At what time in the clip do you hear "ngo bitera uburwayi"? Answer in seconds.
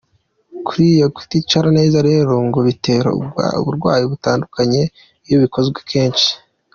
2.47-4.03